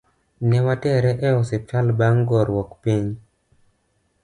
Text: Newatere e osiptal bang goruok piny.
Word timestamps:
Newatere 0.51 1.11
e 1.27 1.33
osiptal 1.41 1.87
bang 1.99 2.19
goruok 2.31 2.69
piny. 2.81 3.07